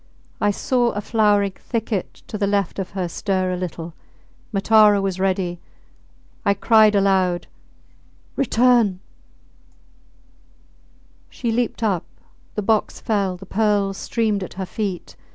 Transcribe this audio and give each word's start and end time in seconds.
I 0.41 0.49
saw 0.49 0.93
a 0.93 0.99
flowering 1.01 1.51
thicket 1.51 2.23
to 2.25 2.35
the 2.35 2.47
left 2.47 2.79
of 2.79 2.89
her 2.97 3.07
stir 3.07 3.53
a 3.53 3.55
little... 3.55 3.93
Matara 4.51 4.99
was 4.99 5.19
ready... 5.19 5.59
I 6.43 6.55
cried 6.55 6.95
aloud 6.95 7.45
Return! 8.35 8.99
She 11.29 11.51
leaped 11.51 11.83
up; 11.83 12.07
the 12.55 12.63
box 12.63 12.99
fell; 12.99 13.37
the 13.37 13.45
pearls 13.45 13.97
streamed 13.97 14.41
at 14.43 14.55
her 14.55 14.65
feet. 14.65 15.15